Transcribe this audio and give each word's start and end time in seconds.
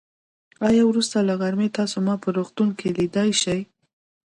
آيا 0.67 0.83
وروسته 0.87 1.17
له 1.27 1.33
غرمې 1.41 1.69
تاسو 1.77 1.97
ما 2.07 2.15
په 2.23 2.27
روغتون 2.37 2.69
کې 2.79 2.95
ليدای 2.97 3.29
شئ. 3.41 3.61